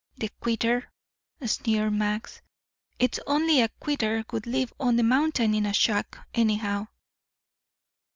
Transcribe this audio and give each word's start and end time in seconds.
"The 0.17 0.29
quitter," 0.39 0.91
sneered 1.45 1.93
Max. 1.93 2.41
"It's 2.97 3.19
only 3.27 3.61
a 3.61 3.69
quitter 3.69 4.25
would 4.31 4.47
live 4.47 4.73
on 4.79 4.95
the 4.95 5.03
mountain 5.03 5.53
in 5.53 5.67
a 5.67 5.73
shack, 5.73 6.17
anyhow." 6.33 6.87